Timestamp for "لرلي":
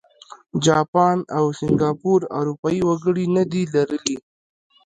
3.73-4.17